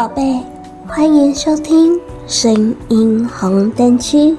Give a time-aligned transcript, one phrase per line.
[0.00, 0.40] 宝贝，
[0.88, 4.34] 欢迎收听声音红灯区，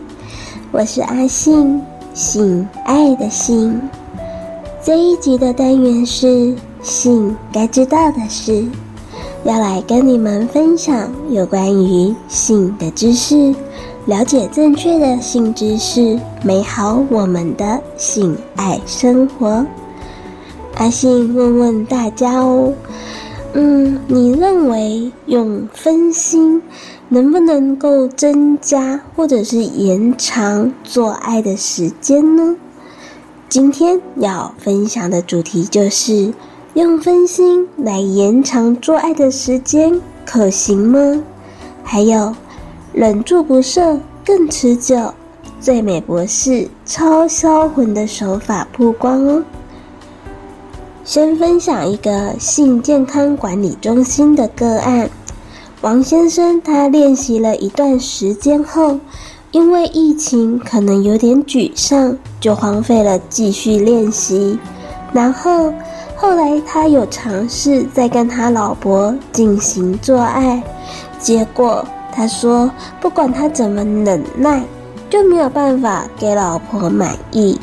[0.72, 1.80] 我是阿信，
[2.16, 3.80] 性爱的性。
[4.84, 8.66] 这一集的单元是性该知道的事，
[9.44, 13.54] 要来跟你们分享有关于性的知识，
[14.08, 19.64] 了解正确的性知识，美好我们的性爱生活。
[20.78, 22.74] 阿信问问大家哦。
[23.54, 26.62] 嗯，你认为用分心
[27.10, 32.56] 能不能够增加或者是延长做爱的时间呢？
[33.50, 36.34] 今天要分享的主题就是
[36.76, 41.22] 用分心来延长做爱的时间可行吗？
[41.84, 42.34] 还有
[42.94, 45.14] 忍住不射更持久，
[45.60, 49.44] 最美博士超销魂的手法曝光哦。
[51.12, 55.10] 先分享一个性健康管理中心的个案，
[55.82, 58.98] 王先生他练习了一段时间后，
[59.52, 64.58] 因为疫情可能有点沮丧，就荒废了继续练习。
[65.12, 65.74] 然后
[66.16, 70.64] 后来他有尝试再跟他老婆进行做爱，
[71.20, 74.64] 结果他说不管他怎么忍耐，
[75.10, 77.60] 就没有办法给老婆满意。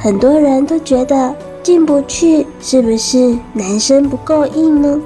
[0.00, 1.32] 很多人都觉得。
[1.68, 4.98] 进不去，是不是男生不够硬呢？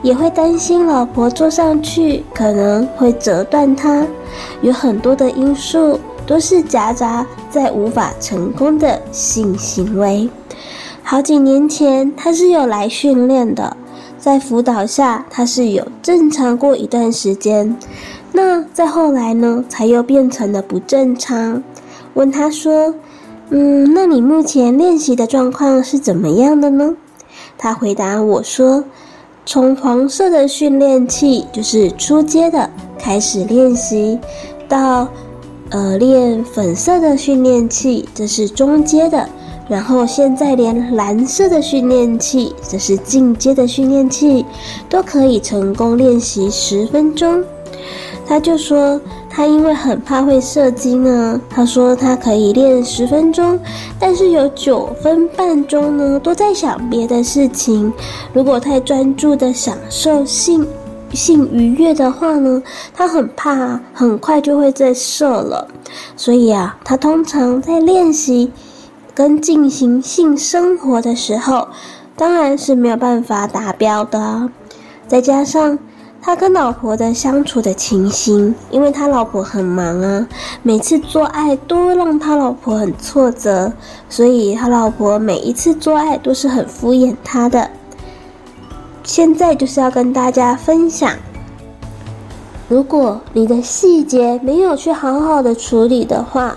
[0.00, 4.06] 也会担心老婆坐上去可能会折断他，
[4.62, 10.30] 有很多的因素都是夹杂在无法成功的性行为。
[11.02, 13.76] 好几年前他是有来训练的，
[14.16, 17.76] 在辅导下他是有正常过一段时间，
[18.30, 21.60] 那再后来呢，才又变成了不正常。
[22.14, 22.94] 问他说。
[23.56, 26.96] 嗯，那你目前练习的状况是怎么样的呢？
[27.56, 28.82] 他回答我说，
[29.46, 32.68] 从黄色的训练器，就是初阶的
[32.98, 34.18] 开始练习，
[34.68, 35.06] 到
[35.70, 39.28] 呃练粉色的训练器，这是中阶的，
[39.68, 44.44] 然后现在连蓝色的训练器，这是进阶的训练器，
[44.88, 47.44] 都可以成功练习十分钟。
[48.26, 49.00] 他就说。
[49.36, 53.58] 他因为很怕会射精呢，他说他可以练十分钟，
[53.98, 57.92] 但是有九分半钟呢都在想别的事情。
[58.32, 60.64] 如果太专注的享受性
[61.12, 62.62] 性愉悦的话呢，
[62.94, 65.66] 他很怕很快就会再射了。
[66.16, 68.52] 所以啊，他通常在练习
[69.14, 71.66] 跟进行性生活的时候，
[72.14, 74.48] 当然是没有办法达标的。
[75.08, 75.76] 再加上。
[76.26, 80.26] 他跟老婆的相处的情形，因为他老婆很忙啊，
[80.62, 83.70] 每次做爱都让他老婆很挫折，
[84.08, 87.68] 所以他老婆每一次做爱都是很敷衍他的。
[89.02, 91.12] 现在就是要跟大家分享，
[92.68, 96.56] 如果你的细节没有去好好的处理的话，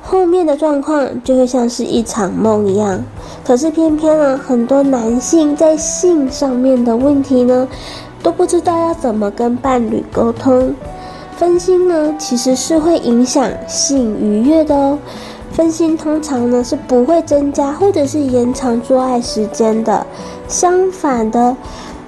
[0.00, 3.02] 后面的状况就会像是一场梦一样。
[3.44, 7.66] 可是偏偏呢，很多男性在性上面的问题呢。
[8.22, 10.74] 都不知道要怎么跟伴侣沟通，
[11.36, 14.98] 分心呢，其实是会影响性愉悦的哦。
[15.52, 20.06] 分心通常呢是不会增加或者是延长做爱时间的，
[20.46, 21.56] 相反的，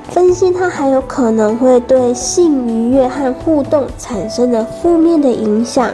[0.09, 5.91] 分心它还有可能会对性愉悦和互动产生的负面的影响。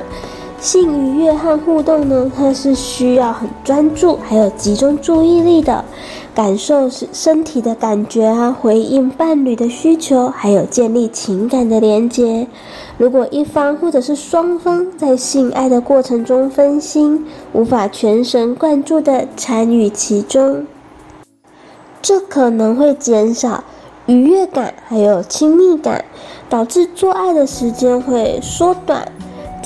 [0.59, 5.84] 性愉悦和互动呢，它是需要很专注，还有集中注意力的。
[6.36, 12.47] 感受是身体的感觉啊，回应伴侣的需求，还有建立情感的连接。
[12.98, 17.24] 如果一方或者是双方在性爱的过程中分心，
[17.54, 20.66] 无法全神贯注地参与其中，
[22.02, 23.64] 这可能会减少
[24.04, 26.04] 愉悦感，还有亲密感，
[26.50, 29.09] 导致做爱的时间会缩短。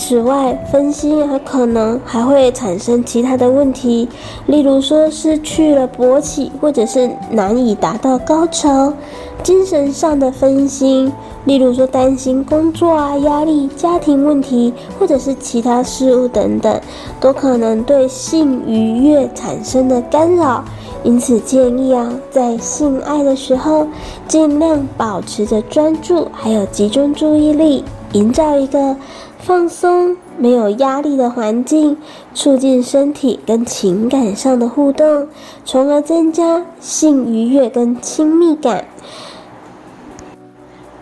[0.00, 4.08] 此外，分心还可能还会产生其他的问题，
[4.46, 8.94] 例如说失去了勃起，或者是难以达到高潮；
[9.42, 11.12] 精神上的分心，
[11.44, 16.80] 例如说担心工作啊、压力、家庭问题，或者是其他事物等等，
[17.20, 20.64] 都可能对性愉悦产生的干扰。
[21.02, 23.86] 因此，建议啊，在性爱的时候，
[24.26, 28.96] 尽量保持着专注，还有集中注意力，营造一个。
[29.42, 31.96] 放松、没有压力的环境，
[32.34, 35.26] 促进身体跟情感上的互动，
[35.64, 38.84] 从而增加性愉悦跟亲密感。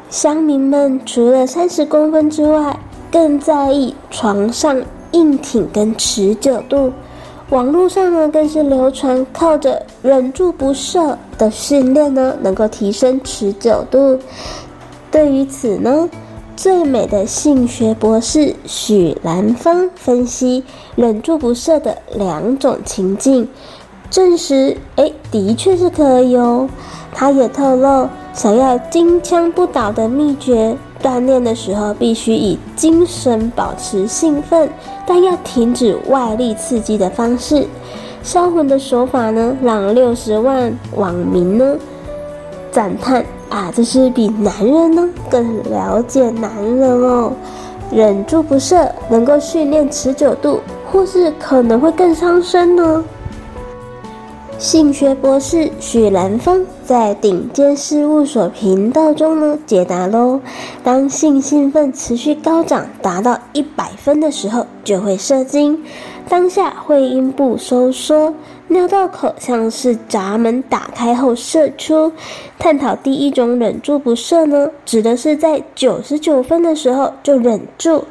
[0.09, 2.79] 乡民们除了三十公分之外，
[3.11, 4.83] 更在意床上
[5.13, 6.93] 硬挺跟持久度。
[7.51, 14.19] 网络上呢，更是流传靠着忍住不射的训练呢，能够提升持久度。
[15.11, 16.09] 对于此呢，
[16.59, 20.65] 最美的性学博士许兰芳分析
[20.97, 23.49] 忍住不射的两种情境，
[24.11, 26.69] 证实哎，的确是可以哦。
[27.13, 34.69] 他也透露，想要金枪不倒的秘诀，锻炼的时候必须以精神保持兴奋，
[35.07, 37.69] 但要停止外力刺激的方式。
[38.25, 41.77] 销魂的手法呢，让六十万网民呢
[42.73, 43.25] 赞叹。
[43.49, 47.33] 啊，这是比男人呢更了解男人哦。
[47.91, 50.61] 忍住不射能够训练持久度，
[50.93, 53.03] 或是可能会更伤身呢？
[54.59, 60.41] 性学博士许蓝方在顶尖事务所频道中呢解答喽：
[60.83, 65.83] 当性兴奋持续高涨达到一百分的时候，就会射精，
[66.29, 68.35] 当下会阴部收缩。
[68.71, 72.13] 尿道口像是闸门打开后射出。
[72.59, 78.05] 探讨第一种忍住不射呢，指的是在九十九分的时候就忍住，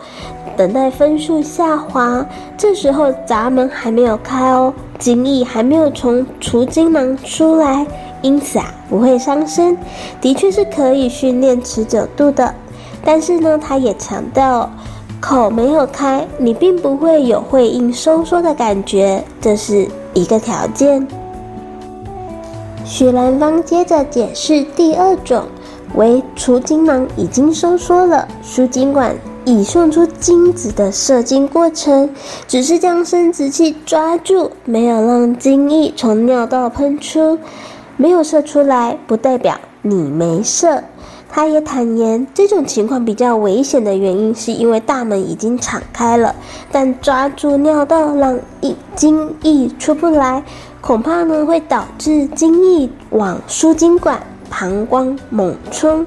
[0.56, 2.25] 等待分数下滑，
[2.57, 7.86] 这时候闸门还没有开哦，精液还没有从储精囊出来，
[8.24, 9.77] 因此啊不会伤身，
[10.19, 12.56] 的确是可以训练持久度的。
[13.06, 14.69] 但是呢，他也强调。
[15.19, 21.08] 口没有开，你并不会有会阴收缩的感觉，这是一个条件。
[22.84, 25.44] 许兰芳接着解释第二种，
[25.94, 29.16] 为储精囊已经收缩了，输精管
[29.46, 32.10] 已送出精子的射精过程，
[32.48, 37.38] 只是将生殖器抓住，没有让精液从尿道喷出，
[37.96, 40.84] 没有射出来，不代表你没射。
[41.29, 46.35] 他也坦言，这种情况比较危险的原因，是因为大门已经敞开了，
[46.71, 50.44] 但抓住尿道让一精液出不来，
[50.81, 56.06] 恐怕呢会导致精液往输精管、膀胱猛冲，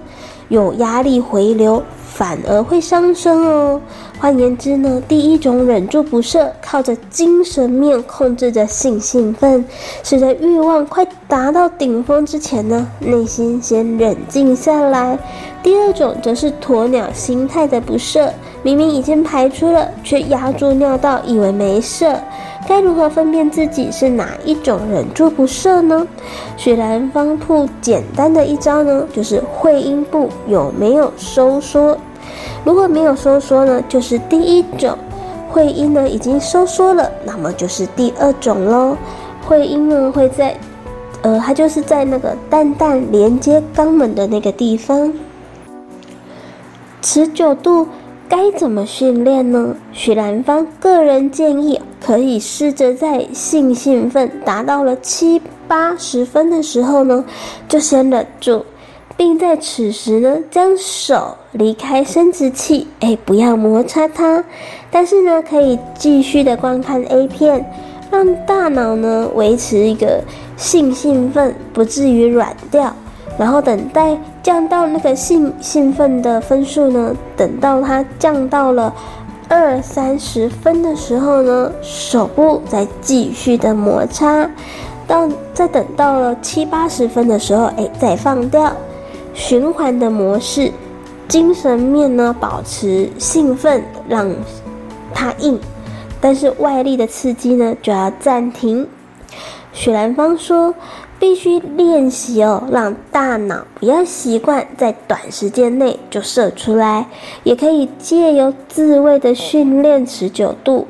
[0.48, 1.82] 有压力回流。
[2.12, 3.80] 反而会伤身哦。
[4.20, 9.64] 换言之呢，第一种忍住不射，靠着精神面控制着性兴奋，
[10.02, 15.18] 使得欲望快达到顶峰之前呢，内心先冷静下来。
[15.62, 18.30] 第二种则是鸵鸟心态的不射，
[18.62, 22.14] 明明已经排出了，却压住尿道，以为没射。
[22.68, 26.06] 该如何分辨自己是哪一种忍住不射呢？
[26.58, 31.96] 许蓝方铺简单的一招呢，就是会阴部有没有收缩。
[32.64, 34.94] 如果没有收缩呢，就是第一种；
[35.48, 38.96] 会阴呢已经收缩了，那么就是第二种喽。
[39.46, 40.56] 会阴呢会在，
[41.22, 45.12] 呃，它就是在那个蛋蛋连接肛门的那个地方。
[47.02, 47.88] 持久度
[48.28, 49.74] 该怎么训练呢？
[49.92, 57.24] 许兰芳个人建议可以试着在性兴奋达到了七八十分的时候呢，
[57.66, 58.64] 就先忍住。
[59.20, 64.42] 并在此时呢，将手离开生殖器，哎，不要摩擦它。
[64.90, 67.70] 但是呢，可以继续的观看 A 片，
[68.10, 70.24] 让大脑呢维持一个
[70.56, 72.96] 性兴奋，不至于软掉。
[73.36, 78.90] 然后等待降到那个性兴奋的分数呢，等到它降到了
[79.50, 84.48] 二三十分的时候呢，手部再继续的摩擦，
[85.06, 88.74] 到再等到了七八十分的时候，哎，再放掉。
[89.40, 90.70] 循环的模式，
[91.26, 94.30] 精神面呢保持兴奋，让
[95.14, 95.58] 它硬，
[96.20, 98.86] 但是外力的刺激呢就要暂停。
[99.72, 100.74] 许兰芳说，
[101.18, 107.06] 必须练习哦，让大脑不要习惯在短时间内就射出来，
[107.42, 110.86] 也可以借由自慰的训练持久度。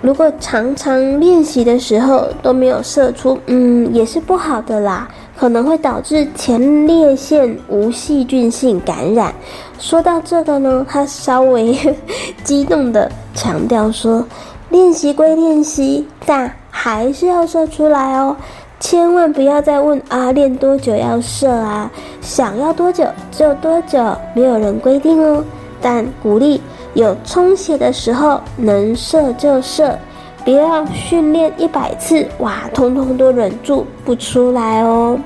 [0.00, 5.06] 如果常常练习的时候都没有射出，嗯，也是不好的啦。
[5.36, 9.34] 可能会导致前列腺无细菌性感染。
[9.78, 11.76] 说到这个呢，他稍微
[12.42, 14.24] 激动地强调说
[14.70, 18.34] ：“练习归练习，但还是要射出来哦，
[18.80, 21.90] 千万不要再问啊，练多久要射啊？
[22.22, 25.44] 想要多久就多久，没有人规定哦。
[25.82, 26.60] 但鼓励
[26.94, 29.98] 有充血的时候能射就射。”
[30.46, 35.18] 不要训练一百次，哇，通通都忍住不出来哦。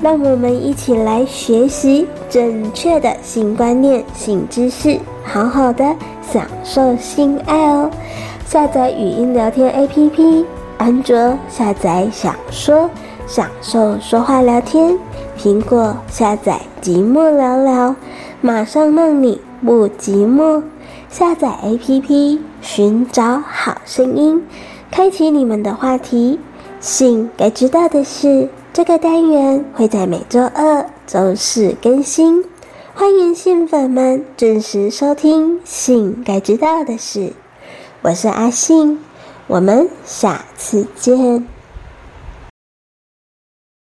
[0.00, 5.84] 让我们一起来学习正确的性观念、性知识，好好的
[6.22, 7.90] 享受性爱哦。
[8.46, 10.46] 下载语音聊天 APP，
[10.78, 12.88] 安卓下载小说，
[13.26, 14.96] 享受说话聊天；
[15.38, 17.94] 苹果下载寂寞聊聊，
[18.40, 20.62] 马上让你不寂寞。
[21.18, 24.46] 下载 APP 寻找好声音，
[24.90, 26.38] 开启你们的话题。
[26.78, 32.44] 信该知道的事，这个单元会在每周二、周四更新，
[32.92, 37.32] 欢迎信粉们准时收听信该知道的事。
[38.02, 38.98] 我是阿信，
[39.46, 41.55] 我们下次见。